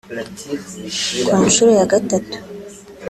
Ku 1.27 1.37
nshuro 1.47 1.71
ya 1.79 1.85
gatatu 1.93 2.35